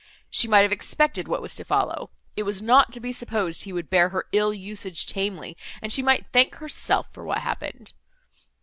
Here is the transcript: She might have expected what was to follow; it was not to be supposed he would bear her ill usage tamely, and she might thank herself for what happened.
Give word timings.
She 0.31 0.47
might 0.47 0.63
have 0.63 0.71
expected 0.71 1.27
what 1.27 1.43
was 1.43 1.53
to 1.53 1.63
follow; 1.63 2.09
it 2.35 2.41
was 2.41 2.59
not 2.59 2.91
to 2.93 2.99
be 2.99 3.11
supposed 3.13 3.61
he 3.65 3.71
would 3.71 3.87
bear 3.87 4.09
her 4.09 4.25
ill 4.31 4.51
usage 4.51 5.05
tamely, 5.05 5.55
and 5.79 5.93
she 5.93 6.01
might 6.01 6.25
thank 6.33 6.55
herself 6.55 7.07
for 7.13 7.23
what 7.23 7.37
happened. 7.37 7.93